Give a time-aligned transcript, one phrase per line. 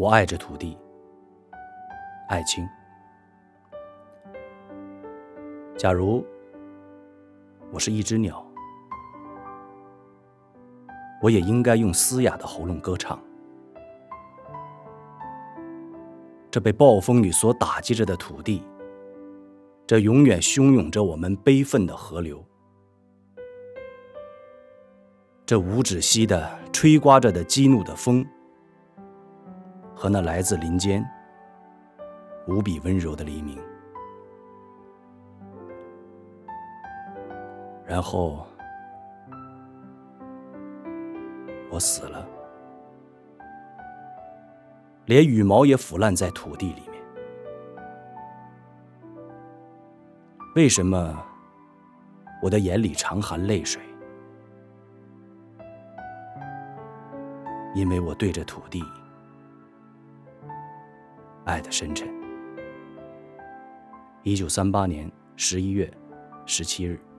[0.00, 0.78] 我爱着土地，
[2.30, 2.66] 爱卿。
[5.76, 6.24] 假如
[7.70, 8.42] 我是一只鸟，
[11.20, 13.22] 我也应该用嘶哑的喉咙歌唱。
[16.50, 18.62] 这被暴风雨所打击着的土地，
[19.86, 22.42] 这永远汹涌着我们悲愤的河流，
[25.44, 28.26] 这无止息的吹刮着的激怒的风。
[30.00, 31.06] 和那来自林间
[32.48, 33.58] 无比温柔的黎明，
[37.84, 38.46] 然后
[41.70, 42.26] 我死了，
[45.04, 47.02] 连羽毛也腐烂在土地里面。
[50.56, 51.22] 为什么
[52.42, 53.82] 我的眼里常含泪水？
[57.74, 58.82] 因为我对着土地。
[61.50, 62.08] 爱的深沉。
[64.22, 65.92] 一九三八年十一月
[66.46, 67.09] 十七日。